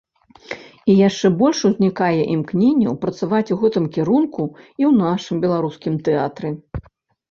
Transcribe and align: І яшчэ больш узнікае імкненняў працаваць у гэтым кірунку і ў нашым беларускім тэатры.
І 0.93 0.95
яшчэ 1.07 1.31
больш 1.41 1.59
узнікае 1.69 2.21
імкненняў 2.37 2.93
працаваць 3.05 3.45
у 3.53 3.61
гэтым 3.67 3.85
кірунку 3.99 4.43
і 4.51 4.53
ў 4.57 4.91
нашым 5.07 5.35
беларускім 5.49 6.05
тэатры. 6.11 6.49